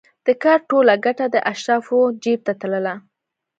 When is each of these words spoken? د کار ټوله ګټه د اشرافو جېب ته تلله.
د 0.25 0.27
کار 0.43 0.59
ټوله 0.69 0.93
ګټه 1.05 1.25
د 1.33 1.35
اشرافو 1.51 1.99
جېب 2.23 2.39
ته 2.47 2.53
تلله. 2.61 2.95